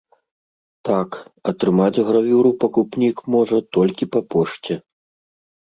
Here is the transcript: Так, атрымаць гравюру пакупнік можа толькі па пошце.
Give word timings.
Так, 0.89 1.09
атрымаць 1.51 2.03
гравюру 2.09 2.49
пакупнік 2.65 3.17
можа 3.37 3.57
толькі 3.79 4.13
па 4.17 4.21
пошце. 4.35 4.73